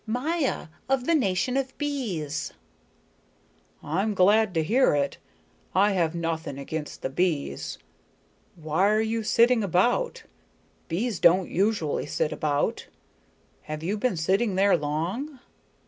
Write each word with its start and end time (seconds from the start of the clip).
"Maya, 0.07 0.69
of 0.89 1.05
the 1.05 1.13
nation 1.13 1.55
of 1.55 1.77
bees." 1.77 2.53
"I'm 3.83 4.15
glad 4.15 4.51
to 4.55 4.63
hear 4.63 4.95
it. 4.95 5.19
I 5.75 5.91
have 5.91 6.15
nothing 6.15 6.57
against 6.57 7.03
the 7.03 7.09
bees. 7.11 7.77
Why 8.55 8.89
are 8.89 8.99
you 9.01 9.21
sitting 9.21 9.63
about? 9.63 10.23
Bees 10.87 11.19
don't 11.19 11.51
usually 11.51 12.07
sit 12.07 12.31
about. 12.31 12.87
Have 13.61 13.83
you 13.83 13.95
been 13.95 14.17
sitting 14.17 14.55
there 14.55 14.75
long?" 14.75 15.37